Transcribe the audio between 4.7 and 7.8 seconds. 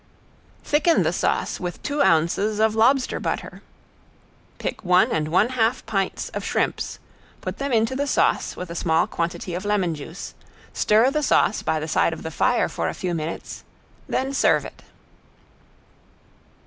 one and one half pints of shrimps, put them